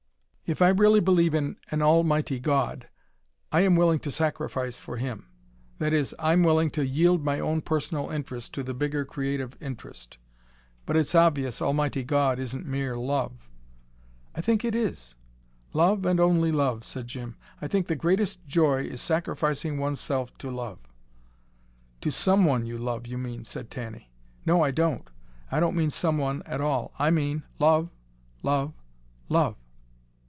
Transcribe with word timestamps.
"If 0.43 0.61
I 0.61 0.67
really 0.67 0.99
believe 0.99 1.33
in 1.33 1.55
an 1.69 1.81
Almighty 1.81 2.37
God, 2.37 2.89
I 3.53 3.61
am 3.61 3.77
willing 3.77 3.99
to 3.99 4.11
sacrifice 4.11 4.77
for 4.77 4.97
Him. 4.97 5.29
That 5.79 5.93
is, 5.93 6.13
I'm 6.19 6.43
willing 6.43 6.71
to 6.71 6.85
yield 6.85 7.23
my 7.23 7.39
own 7.39 7.61
personal 7.61 8.09
interest 8.09 8.53
to 8.55 8.61
the 8.63 8.73
bigger 8.73 9.05
creative 9.05 9.55
interest. 9.61 10.17
But 10.85 10.97
it's 10.97 11.15
obvious 11.15 11.61
Almighty 11.61 12.03
God 12.03 12.37
isn't 12.37 12.65
mere 12.65 12.97
Love." 12.97 13.47
"I 14.35 14.41
think 14.41 14.65
it 14.65 14.75
is. 14.75 15.15
Love 15.71 16.05
and 16.05 16.19
only 16.19 16.51
love," 16.51 16.83
said 16.83 17.07
Jim. 17.07 17.37
"I 17.61 17.69
think 17.69 17.87
the 17.87 17.95
greatest 17.95 18.45
joy 18.45 18.83
is 18.83 18.99
sacrificing 18.99 19.77
oneself 19.77 20.37
to 20.39 20.51
love." 20.51 20.79
"To 22.01 22.11
SOMEONE 22.11 22.65
you 22.65 22.77
love, 22.77 23.07
you 23.07 23.17
mean," 23.17 23.45
said 23.45 23.71
Tanny. 23.71 24.11
"No 24.45 24.61
I 24.61 24.71
don't. 24.71 25.09
I 25.49 25.61
don't 25.61 25.77
mean 25.77 25.91
someone 25.91 26.43
at 26.45 26.59
all. 26.59 26.91
I 26.99 27.09
mean 27.09 27.43
love 27.57 27.89
love 28.43 28.73
love. 29.29 29.55